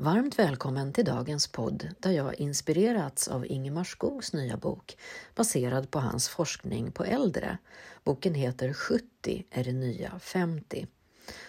[0.00, 4.96] Varmt välkommen till dagens podd där jag inspirerats av Ingemar Skogs nya bok
[5.34, 7.58] baserad på hans forskning på äldre.
[8.04, 10.86] Boken heter 70 är det nya 50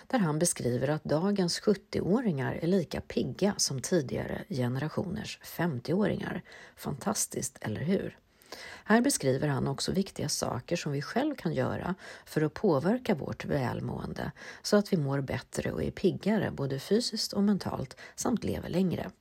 [0.07, 6.41] där han beskriver att dagens 70-åringar är lika pigga som tidigare generationers 50-åringar.
[6.75, 8.17] Fantastiskt, eller hur?
[8.83, 11.95] Här beskriver han också viktiga saker som vi själv kan göra
[12.25, 14.31] för att påverka vårt välmående
[14.61, 19.11] så att vi mår bättre och är piggare både fysiskt och mentalt samt lever längre.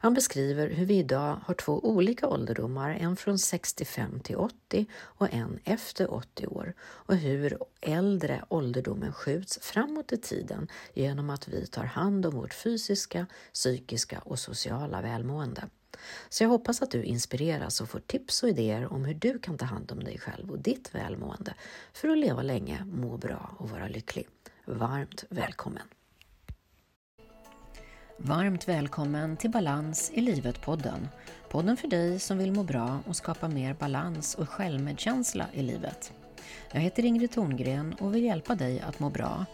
[0.00, 5.34] Han beskriver hur vi idag har två olika ålderdomar, en från 65 till 80 och
[5.34, 11.66] en efter 80 år och hur äldre ålderdomen skjuts framåt i tiden genom att vi
[11.66, 15.68] tar hand om vårt fysiska, psykiska och sociala välmående.
[16.28, 19.58] Så jag hoppas att du inspireras och får tips och idéer om hur du kan
[19.58, 21.54] ta hand om dig själv och ditt välmående
[21.92, 24.28] för att leva länge, må bra och vara lycklig.
[24.64, 25.88] Varmt välkommen!
[28.20, 31.08] Varmt välkommen till Balans i livet-podden.
[31.48, 36.12] Podden för dig som vill må bra och skapa mer balans och självmedkänsla i livet.
[36.72, 39.46] Jag heter Ingrid Thorngren och vill hjälpa dig att må bra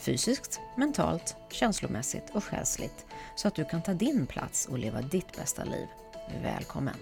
[0.00, 3.06] fysiskt, mentalt, känslomässigt och själsligt
[3.36, 5.86] så att du kan ta din plats och leva ditt bästa liv.
[6.42, 6.96] Välkommen!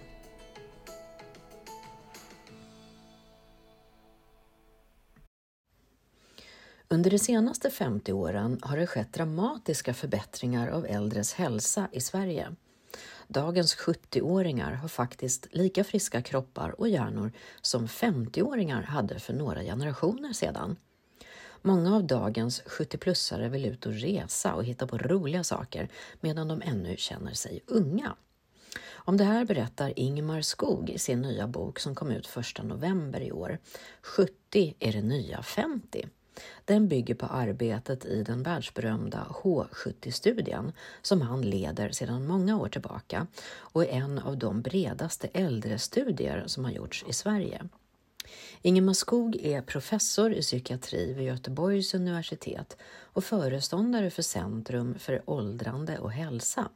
[6.91, 12.55] Under de senaste 50 åren har det skett dramatiska förbättringar av äldres hälsa i Sverige.
[13.27, 20.33] Dagens 70-åringar har faktiskt lika friska kroppar och hjärnor som 50-åringar hade för några generationer
[20.33, 20.77] sedan.
[21.63, 25.89] Många av dagens 70-plussare vill ut och resa och hitta på roliga saker
[26.21, 28.17] medan de ännu känner sig unga.
[28.91, 33.21] Om det här berättar Ingmar Skog i sin nya bok som kom ut 1 november
[33.21, 33.59] i år.
[34.03, 36.09] 70 är det nya 50.
[36.65, 40.73] Den bygger på arbetet i den världsberömda H70-studien
[41.03, 46.65] som han leder sedan många år tillbaka och är en av de bredaste äldrestudier som
[46.65, 47.69] har gjorts i Sverige.
[48.63, 55.99] Ingemar Skog är professor i psykiatri vid Göteborgs universitet och föreståndare för Centrum för åldrande
[55.99, 56.69] och hälsa.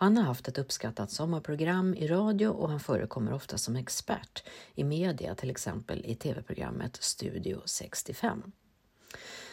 [0.00, 4.44] Han har haft ett uppskattat sommarprogram i radio och han förekommer ofta som expert
[4.74, 8.52] i media, till exempel i tv-programmet Studio 65.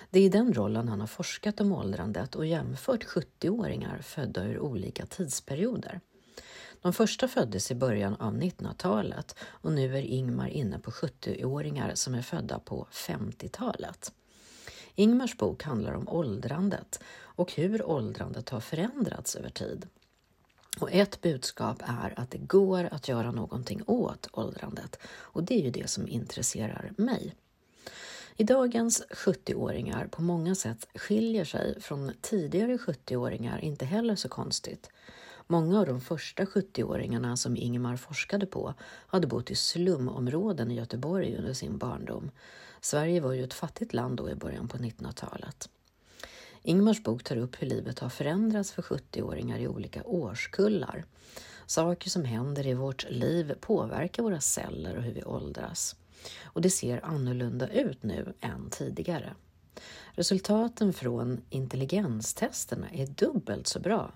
[0.09, 4.59] Det är i den rollen han har forskat om åldrandet och jämfört 70-åringar födda ur
[4.59, 5.99] olika tidsperioder.
[6.85, 12.15] De första föddes i början av 1900-talet och nu är Ingmar inne på 70-åringar som
[12.15, 14.11] är födda på 50-talet.
[14.95, 19.87] Ingmars bok handlar om åldrandet och hur åldrandet har förändrats över tid.
[20.79, 25.63] Och ett budskap är att det går att göra någonting åt åldrandet och det är
[25.63, 27.35] ju det som intresserar mig.
[28.35, 34.89] I dagens 70-åringar på många sätt skiljer sig från tidigare 70-åringar inte heller så konstigt.
[35.47, 38.73] Många av de första 70-åringarna som Ingemar forskade på
[39.07, 42.31] hade bott i slumområden i Göteborg under sin barndom.
[42.81, 45.69] Sverige var ju ett fattigt land då i början på 1900-talet.
[46.61, 51.05] Ingmars bok tar upp hur livet har förändrats för 70-åringar i olika årskullar.
[51.65, 55.95] Saker som händer i vårt liv påverkar våra celler och hur vi åldras.
[56.43, 59.33] Och det ser annorlunda ut nu än tidigare.
[60.11, 64.11] Resultaten från intelligenstesterna är dubbelt så bra.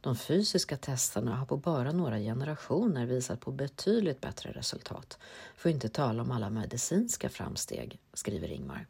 [0.00, 5.18] De fysiska testerna har på bara några generationer visat på betydligt bättre resultat.
[5.56, 8.86] För att inte tala om alla medicinska framsteg, skriver Ingmar.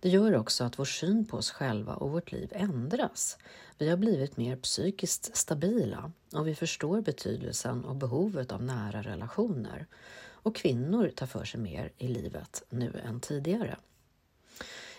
[0.00, 3.38] Det gör också att vår syn på oss själva och vårt liv ändras.
[3.78, 9.86] Vi har blivit mer psykiskt stabila och vi förstår betydelsen och behovet av nära relationer.
[10.46, 13.76] Och kvinnor tar för sig mer i livet nu än tidigare.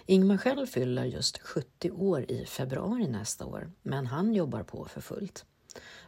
[0.10, 5.02] Ingmar själv fyller just 70 år i februari nästa år, men han jobbar på för
[5.02, 5.46] fullt.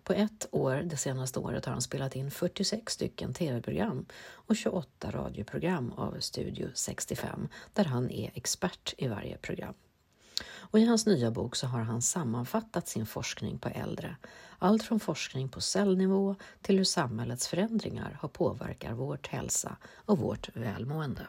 [0.03, 5.11] På ett år, det senaste året, har han spelat in 46 stycken tv-program och 28
[5.11, 9.73] radioprogram av Studio 65, där han är expert i varje program.
[10.45, 14.15] Och I hans nya bok så har han sammanfattat sin forskning på äldre.
[14.59, 20.49] Allt från forskning på cellnivå till hur samhällets förändringar har påverkat vårt hälsa och vårt
[20.55, 21.27] välmående.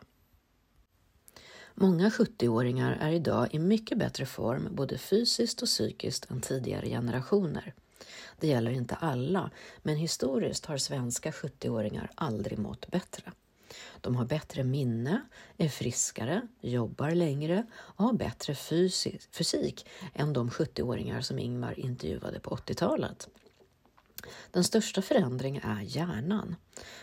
[1.83, 7.75] Många 70-åringar är idag i mycket bättre form både fysiskt och psykiskt än tidigare generationer.
[8.41, 9.51] Det gäller inte alla,
[9.83, 13.33] men historiskt har svenska 70-åringar aldrig mått bättre.
[14.01, 15.23] De har bättre minne,
[15.57, 22.51] är friskare, jobbar längre och har bättre fysik än de 70-åringar som Ingmar intervjuade på
[22.51, 23.29] 80-talet.
[24.51, 26.57] Den största förändringen är hjärnan.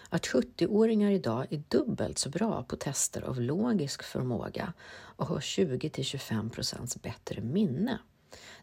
[0.10, 6.04] Att 70-åringar idag är dubbelt så bra på tester av logisk förmåga och har 20
[6.04, 8.00] 25 procents bättre minne.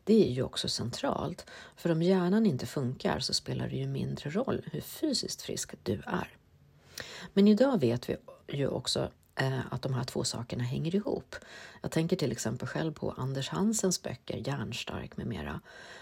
[0.05, 1.47] Det är ju också centralt,
[1.77, 6.03] för om hjärnan inte funkar så spelar det ju mindre roll hur fysiskt frisk du
[6.07, 6.37] är.
[7.33, 8.17] Men idag vet vi
[8.49, 11.37] ju också Eh, att de här två sakerna hänger ihop.
[11.83, 15.61] Jag tänker till exempel själv på Anders Hansens böcker Hjärnstark med mera,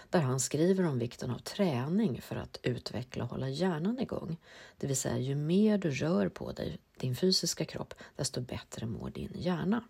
[0.09, 4.37] där han skriver om vikten av träning för att utveckla och hålla hjärnan igång.
[4.77, 9.09] Det vill säga, ju mer du rör på dig, din fysiska kropp, desto bättre mår
[9.09, 9.83] din hjärna.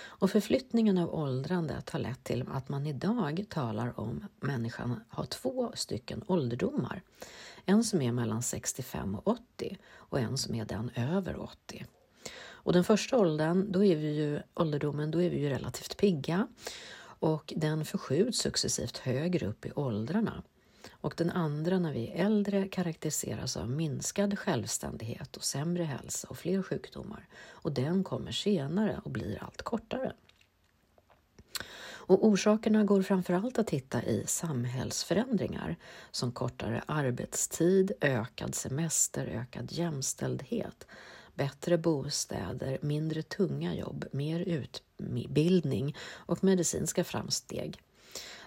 [0.00, 5.72] Och förflyttningen av åldrandet har lett till att man idag talar om människan har två
[5.74, 7.02] stycken ålderdomar.
[7.64, 11.86] En som är mellan 65 och 80 och en som är den över 80.
[12.68, 16.48] Och den första åldern, då är vi ju, ålderdomen, då är vi ju relativt pigga
[17.00, 20.42] och den förskjuts successivt högre upp i åldrarna.
[20.90, 26.38] Och den andra, när vi är äldre, karaktäriseras av minskad självständighet och sämre hälsa och
[26.38, 27.28] fler sjukdomar.
[27.48, 30.12] Och den kommer senare och blir allt kortare.
[31.90, 35.76] Och orsakerna går framförallt att hitta i samhällsförändringar
[36.10, 40.86] som kortare arbetstid, ökad semester, ökad jämställdhet,
[41.38, 47.80] bättre bostäder, mindre tunga jobb, mer utbildning och medicinska framsteg.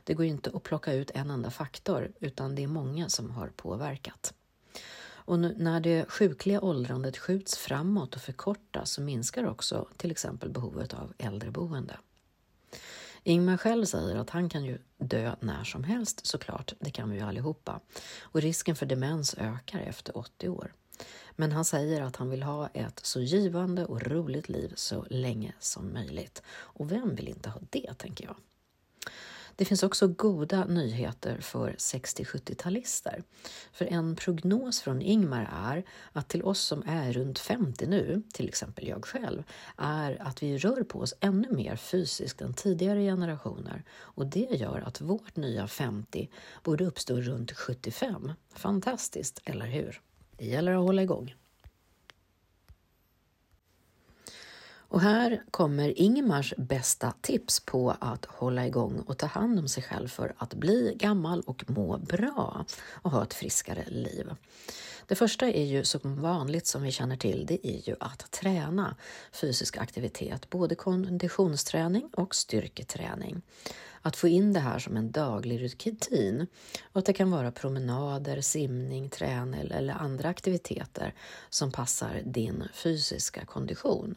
[0.04, 3.48] Det går inte att plocka ut en enda faktor utan det är många som har
[3.48, 4.34] påverkat.
[5.04, 10.94] Och när det sjukliga åldrandet skjuts framåt och förkortas så minskar också till exempel behovet
[10.94, 11.98] av äldreboende.
[13.24, 17.18] Ingmar själv säger att han kan ju dö när som helst såklart, det kan vi
[17.18, 17.80] ju allihopa.
[18.22, 20.74] Och risken för demens ökar efter 80 år.
[21.36, 25.54] Men han säger att han vill ha ett så givande och roligt liv så länge
[25.60, 26.42] som möjligt.
[26.52, 28.36] Och vem vill inte ha det, tänker jag.
[29.56, 33.24] Det finns också goda nyheter för 60-70-talister.
[33.72, 38.48] För en prognos från Ingmar är att till oss som är runt 50 nu, till
[38.48, 39.44] exempel jag själv,
[39.78, 44.84] är att vi rör på oss ännu mer fysiskt än tidigare generationer och det gör
[44.86, 46.30] att vårt nya 50
[46.64, 48.32] borde uppstå runt 75.
[48.54, 50.02] Fantastiskt, eller hur?
[50.38, 51.36] Det gäller att hålla igång.
[54.92, 59.84] Och här kommer Ingmars bästa tips på att hålla igång och ta hand om sig
[59.84, 64.30] själv för att bli gammal och må bra och ha ett friskare liv.
[65.08, 68.96] Det första är ju som vanligt som vi känner till, det är ju att träna
[69.32, 73.42] fysisk aktivitet, både konditionsträning och styrketräning
[74.02, 76.48] att få in det här som en daglig rutin
[76.92, 81.14] och att det kan vara promenader, simning, träning eller andra aktiviteter
[81.50, 84.16] som passar din fysiska kondition.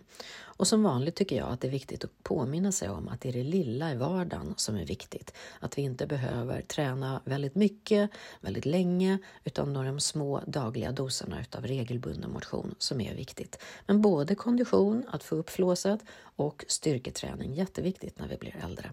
[0.56, 3.28] Och som vanligt tycker jag att det är viktigt att påminna sig om att det
[3.28, 5.34] är det lilla i vardagen som är viktigt.
[5.60, 8.10] Att vi inte behöver träna väldigt mycket,
[8.40, 13.58] väldigt länge, utan de små dagliga doserna utav regelbunden motion som är viktigt.
[13.86, 16.00] Men både kondition, att få upp flåset,
[16.36, 18.90] och styrketräning, jätteviktigt när vi blir äldre.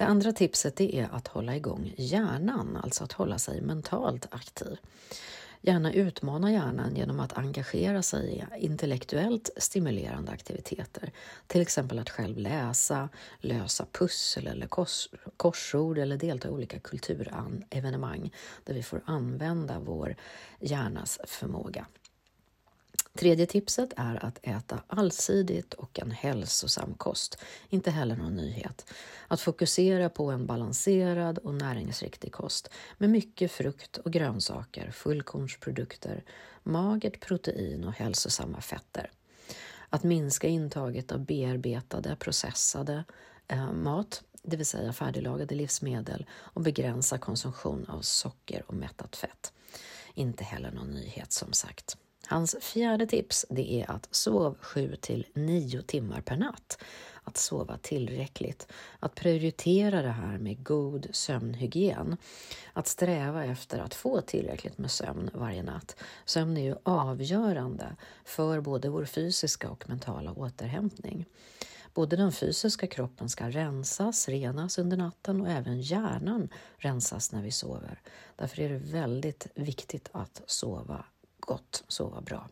[0.00, 4.78] Det andra tipset är att hålla igång hjärnan, alltså att hålla sig mentalt aktiv.
[5.60, 11.12] Gärna utmana hjärnan genom att engagera sig i intellektuellt stimulerande aktiviteter.
[11.46, 13.08] Till exempel att själv läsa,
[13.40, 20.16] lösa pussel eller kors, korsord eller delta i olika kulturevenemang där vi får använda vår
[20.60, 21.86] hjärnas förmåga.
[23.14, 27.38] Tredje tipset är att äta allsidigt och en hälsosam kost.
[27.68, 28.86] Inte heller någon nyhet.
[29.28, 36.24] Att fokusera på en balanserad och näringsriktig kost med mycket frukt och grönsaker, fullkornsprodukter,
[36.62, 39.10] magert protein och hälsosamma fetter.
[39.88, 43.04] Att minska intaget av bearbetade, processade
[43.48, 49.52] eh, mat, det vill säga färdiglagade livsmedel och begränsa konsumtion av socker och mättat fett.
[50.14, 51.96] Inte heller någon nyhet som sagt.
[52.30, 56.78] Hans fjärde tips det är att sov 7 till 9 timmar per natt.
[57.24, 58.72] Att sova tillräckligt.
[59.00, 62.16] Att prioritera det här med god sömnhygien.
[62.72, 65.96] Att sträva efter att få tillräckligt med sömn varje natt.
[66.24, 71.26] Sömn är ju avgörande för både vår fysiska och mentala återhämtning.
[71.94, 77.50] Både den fysiska kroppen ska rensas, renas under natten och även hjärnan rensas när vi
[77.50, 78.00] sover.
[78.36, 81.04] Därför är det väldigt viktigt att sova
[81.40, 82.48] gott, sova bra.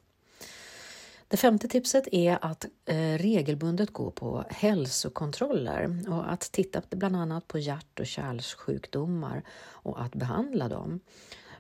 [1.29, 7.49] Det femte tipset är att eh, regelbundet gå på hälsokontroller och att titta bland annat
[7.49, 11.01] på hjärt och kärlsjukdomar och att behandla dem.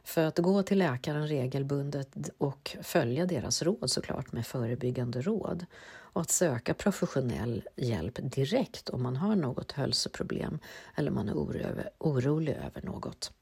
[0.04, 6.20] För att gå till läkaren regelbundet och följa deras råd såklart med förebyggande råd och
[6.20, 10.58] att söka professionell hjälp direkt om man har något hälsoproblem
[10.94, 11.34] eller man är
[11.98, 13.32] orolig över något.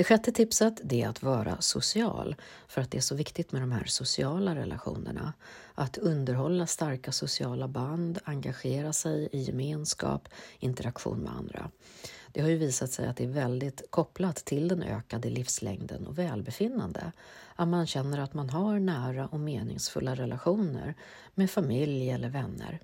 [0.00, 2.36] Det sjätte tipset det är att vara social,
[2.68, 5.32] för att det är så viktigt med de här sociala relationerna.
[5.74, 10.28] Att underhålla starka sociala band, engagera sig i gemenskap,
[10.58, 11.70] interaktion med andra.
[12.32, 16.18] Det har ju visat sig att det är väldigt kopplat till den ökade livslängden och
[16.18, 17.12] välbefinnande.
[17.56, 20.94] Att man känner att man har nära och meningsfulla relationer
[21.34, 22.80] med familj eller vänner.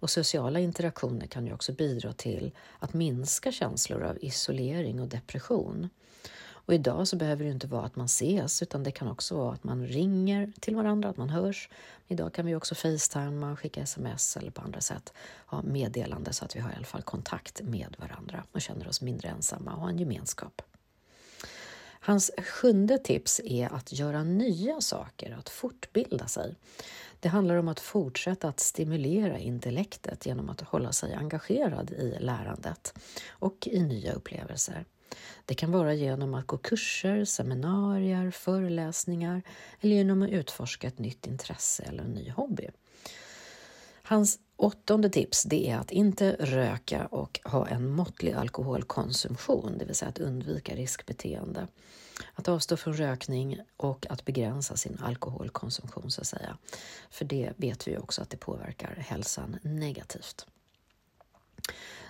[0.00, 5.88] Och sociala interaktioner kan ju också bidra till att minska känslor av isolering och depression.
[6.70, 9.54] Och idag så behöver det inte vara att man ses utan det kan också vara
[9.54, 11.68] att man ringer till varandra, att man hörs.
[12.08, 15.12] Idag kan vi också facetima, skicka sms eller på andra sätt
[15.46, 19.00] ha meddelande så att vi har i alla fall kontakt med varandra och känner oss
[19.02, 20.62] mindre ensamma och har en gemenskap.
[22.00, 26.54] Hans sjunde tips är att göra nya saker, att fortbilda sig.
[27.20, 32.94] Det handlar om att fortsätta att stimulera intellektet genom att hålla sig engagerad i lärandet
[33.28, 34.84] och i nya upplevelser.
[35.44, 39.42] Det kan vara genom att gå kurser, seminarier, föreläsningar
[39.80, 42.68] eller genom att utforska ett nytt intresse eller en ny hobby.
[44.02, 49.94] Hans åttonde tips det är att inte röka och ha en måttlig alkoholkonsumtion, det vill
[49.94, 51.66] säga att undvika riskbeteende.
[52.34, 56.56] Att avstå från rökning och att begränsa sin alkoholkonsumtion så att säga.
[57.10, 60.46] För det vet vi också att det påverkar hälsan negativt.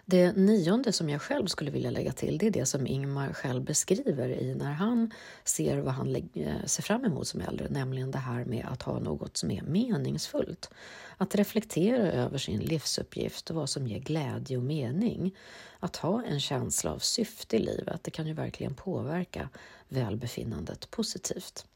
[0.07, 3.65] Det nionde som jag själv skulle vilja lägga till, det är det som Ingmar själv
[3.65, 5.11] beskriver i när han
[5.45, 8.99] ser vad han eh, ser fram emot som äldre, nämligen det här med att ha
[8.99, 10.71] något som är meningsfullt.
[11.17, 15.37] Att reflektera över sin livsuppgift och vad som ger glädje och mening.
[15.79, 19.49] Att ha en känsla av syfte i livet, det kan ju verkligen påverka
[19.89, 21.67] välbefinnandet positivt.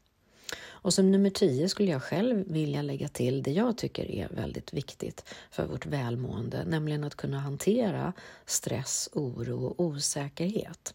[0.85, 4.73] Och som nummer tio skulle jag själv vilja lägga till det jag tycker är väldigt
[4.73, 8.13] viktigt för vårt välmående, nämligen att kunna hantera
[8.45, 10.93] stress, oro och osäkerhet.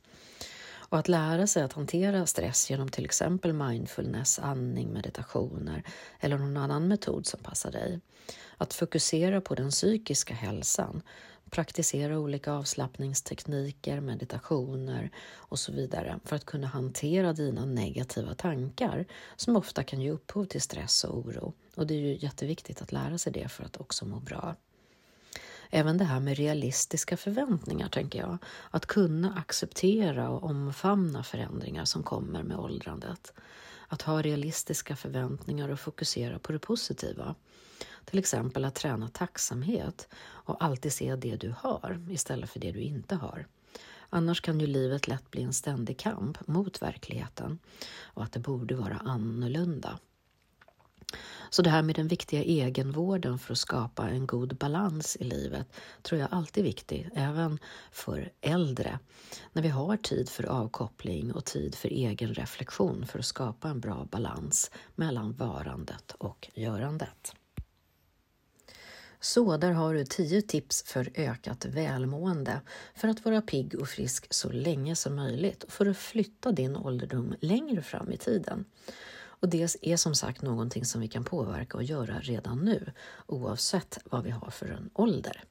[0.72, 5.82] Och att lära sig att hantera stress genom till exempel mindfulness, andning, meditationer
[6.20, 8.00] eller någon annan metod som passar dig.
[8.56, 11.02] Att fokusera på den psykiska hälsan
[11.50, 19.56] praktisera olika avslappningstekniker, meditationer och så vidare för att kunna hantera dina negativa tankar som
[19.56, 21.52] ofta kan ge upphov till stress och oro.
[21.74, 24.56] Och det är ju jätteviktigt att lära sig det för att också må bra.
[25.70, 28.38] Även det här med realistiska förväntningar, tänker jag.
[28.70, 33.32] Att kunna acceptera och omfamna förändringar som kommer med åldrandet.
[33.88, 37.34] Att ha realistiska förväntningar och fokusera på det positiva.
[38.04, 42.80] Till exempel att träna tacksamhet och alltid se det du har istället för det du
[42.80, 43.46] inte har.
[44.10, 47.58] Annars kan ju livet lätt bli en ständig kamp mot verkligheten
[48.00, 49.98] och att det borde vara annorlunda.
[51.50, 55.66] Så det här med den viktiga egenvården för att skapa en god balans i livet
[56.02, 57.58] tror jag alltid är viktigt, även
[57.92, 58.98] för äldre.
[59.52, 63.80] När vi har tid för avkoppling och tid för egen reflektion för att skapa en
[63.80, 67.34] bra balans mellan varandet och görandet.
[69.20, 72.60] Så där har du 10 tips för ökat välmående
[72.94, 76.76] för att vara pigg och frisk så länge som möjligt och för att flytta din
[76.76, 78.64] ålderdom längre fram i tiden.
[79.40, 82.92] Och det är som sagt någonting som vi kan påverka och göra redan nu
[83.26, 85.44] oavsett vad vi har för en ålder.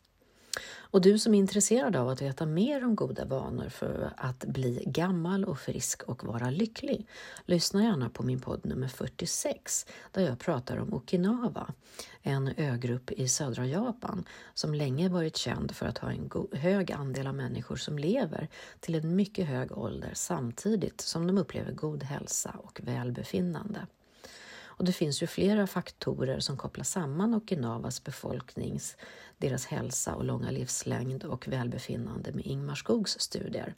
[0.91, 4.83] Och du som är intresserad av att veta mer om goda vanor för att bli
[4.87, 7.07] gammal och frisk och vara lycklig,
[7.45, 11.73] lyssna gärna på min podd nummer 46 där jag pratar om Okinawa,
[12.21, 17.27] en ögrupp i södra Japan som länge varit känd för att ha en hög andel
[17.27, 18.47] av människor som lever
[18.79, 23.87] till en mycket hög ålder samtidigt som de upplever god hälsa och välbefinnande.
[24.79, 28.97] Och det finns ju flera faktorer som kopplar samman Okinawas befolknings,
[29.37, 33.73] deras hälsa och långa livslängd och välbefinnande med Ingmar Skogs studier.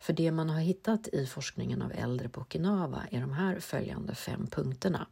[0.00, 4.14] För det man har hittat i forskningen av äldre på Okinawa är de här följande
[4.14, 5.06] fem punkterna.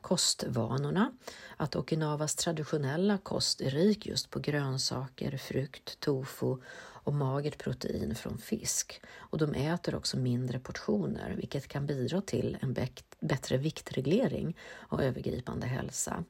[0.00, 1.12] Kostvanorna,
[1.56, 6.56] att Okinawas traditionella kost är rik just på grönsaker, frukt, tofu
[7.02, 9.00] och magert protein från fisk.
[9.16, 12.76] Och de äter också mindre portioner vilket kan bidra till en
[13.20, 16.24] bättre viktreglering och övergripande hälsa.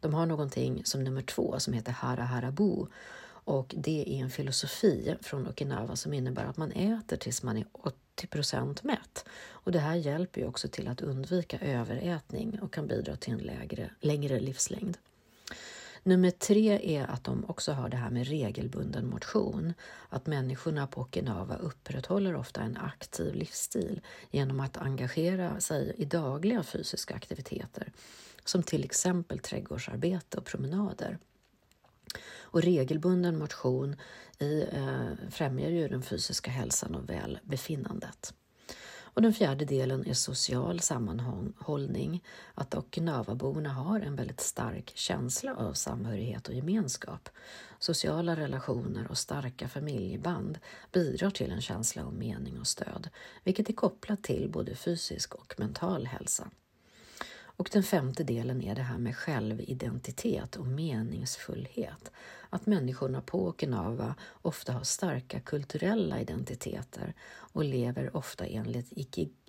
[0.00, 2.86] De har någonting som nummer två som heter Hara Harabu
[3.48, 7.66] och det är en filosofi från Okinawa som innebär att man äter tills man är
[7.72, 9.24] 80 procent mätt.
[9.48, 13.38] Och det här hjälper ju också till att undvika överätning och kan bidra till en
[13.38, 14.98] lägre, längre livslängd.
[16.02, 19.74] Nummer tre är att de också har det här med regelbunden motion.
[20.08, 24.00] Att människorna på Okinawa upprätthåller ofta en aktiv livsstil
[24.30, 27.92] genom att engagera sig i dagliga fysiska aktiviteter
[28.44, 31.18] som till exempel trädgårdsarbete och promenader.
[32.40, 33.96] Och regelbunden motion
[34.38, 38.34] i, eh, främjar ju den fysiska hälsan och välbefinnandet.
[39.18, 42.24] Och den fjärde delen är social sammanhållning,
[42.54, 47.28] att Okinawaborna har en väldigt stark känsla av samhörighet och gemenskap.
[47.78, 50.58] Sociala relationer och starka familjeband
[50.92, 53.08] bidrar till en känsla av mening och stöd,
[53.44, 56.50] vilket är kopplat till både fysisk och mental hälsa.
[57.58, 62.10] Och den femte delen är det här med självidentitet och meningsfullhet.
[62.50, 67.14] Att människorna på Okinawa ofta har starka kulturella identiteter
[67.52, 68.92] och lever ofta enligt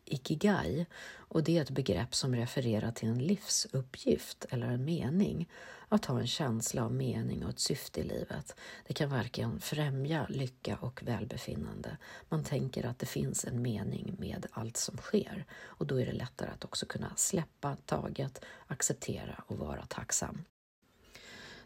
[0.10, 5.50] ikigai och det är ett begrepp som refererar till en livsuppgift eller en mening
[5.90, 8.56] att ha en känsla av mening och ett syfte i livet.
[8.88, 11.98] Det kan verkligen främja lycka och välbefinnande.
[12.30, 16.14] Man tänker att det finns en mening med allt som sker och då är det
[16.14, 20.44] lättare att också kunna släppa taget, acceptera och vara tacksam.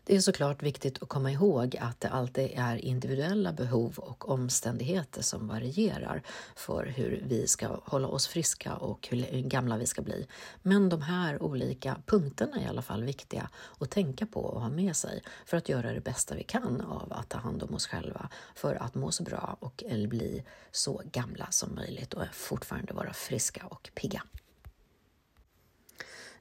[0.06, 5.22] Det är såklart viktigt att komma ihåg att det alltid är individuella behov och omständigheter
[5.22, 6.24] som varierar
[6.56, 10.28] för hur vi ska hålla oss friska och hur gamla vi ska bli.
[10.62, 14.70] Men de här olika punkterna är i alla fall viktiga att tänka på och ha
[14.70, 17.88] med sig för att göra det bästa vi kan av att ta hand om oss
[17.88, 23.14] själva för att må så bra och bli så gamla som möjligt och fortfarande vara
[23.14, 24.24] friska och pigga.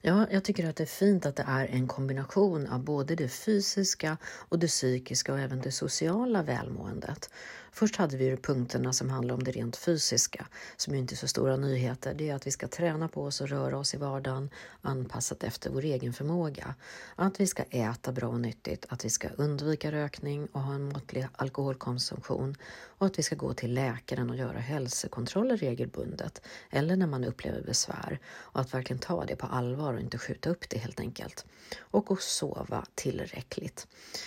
[0.04, 3.28] Ja, jag tycker att det är fint att det är en kombination av både det
[3.28, 7.30] fysiska och det psykiska och även det sociala välmåendet.
[7.74, 11.16] Först hade vi ju punkterna som handlar om det rent fysiska, som ju inte är
[11.16, 12.14] så stora nyheter.
[12.14, 14.50] Det är att vi ska träna på oss och röra oss i vardagen
[14.82, 16.74] anpassat efter vår egen förmåga.
[17.16, 20.84] Att vi ska äta bra och nyttigt, att vi ska undvika rökning och ha en
[20.84, 22.56] måttlig alkoholkonsumtion
[22.98, 27.62] och att vi ska gå till läkaren och göra hälsokontroller regelbundet eller när man upplever
[27.62, 31.46] besvär och att verkligen ta det på allvar och inte skjuta upp det helt enkelt.
[31.80, 33.86] Och att sova tillräckligt.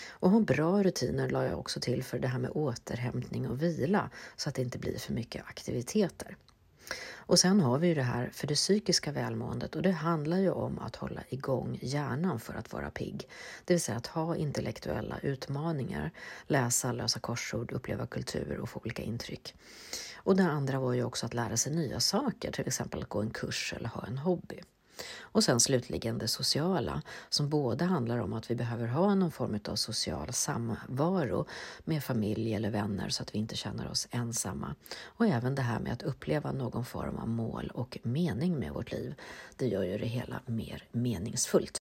[0.09, 4.09] Och ha bra rutiner la jag också till för det här med återhämtning och vila
[4.35, 6.37] så att det inte blir för mycket aktiviteter.
[7.27, 10.49] Och sen har vi ju det här för det psykiska välmåendet och det handlar ju
[10.49, 13.29] om att hålla igång hjärnan för att vara pigg.
[13.65, 16.11] Det vill säga att ha intellektuella utmaningar,
[16.47, 19.55] läsa, lösa korsord, uppleva kultur och få olika intryck.
[20.15, 23.21] Och det andra var ju också att lära sig nya saker, till exempel att gå
[23.21, 24.61] en kurs eller ha en hobby.
[25.21, 29.59] Och sen slutligen det sociala som både handlar om att vi behöver ha någon form
[29.67, 31.45] av social samvaro
[31.83, 34.75] med familj eller vänner så att vi inte känner oss ensamma.
[35.05, 38.91] Och även det här med att uppleva någon form av mål och mening med vårt
[38.91, 39.15] liv.
[39.55, 41.84] Det gör ju det hela mer meningsfullt.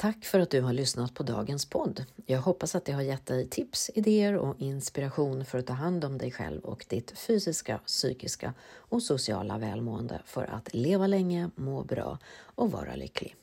[0.00, 2.04] Tack för att du har lyssnat på dagens podd.
[2.26, 6.04] Jag hoppas att det har gett dig tips, idéer och inspiration för att ta hand
[6.04, 11.84] om dig själv och ditt fysiska, psykiska och sociala välmående för att leva länge, må
[11.84, 13.36] bra och vara lycklig.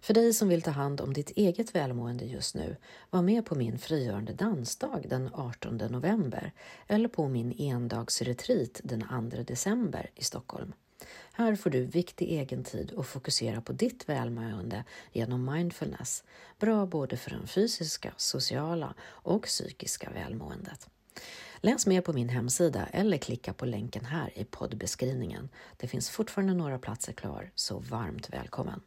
[0.00, 2.76] För dig som vill ta hand om ditt eget välmående just nu,
[3.10, 6.52] var med på min frigörande dansdag den 18 november
[6.86, 10.72] eller på min endagsretreat den 2 december i Stockholm.
[11.32, 16.24] Här får du viktig egen tid och fokusera på ditt välmående genom mindfulness.
[16.58, 20.88] Bra både för den fysiska, sociala och psykiska välmåendet.
[21.60, 25.48] Läs mer på min hemsida eller klicka på länken här i poddbeskrivningen.
[25.76, 28.80] Det finns fortfarande några platser kvar, så varmt välkommen!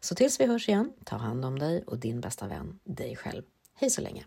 [0.00, 3.42] Så tills vi hörs igen, ta hand om dig och din bästa vän, dig själv.
[3.74, 4.24] Hej så länge!